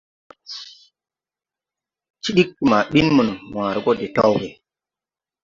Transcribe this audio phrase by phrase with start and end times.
[2.21, 4.47] Ti ɗiggi ma ɓin mono, wããre gɔ de tawge.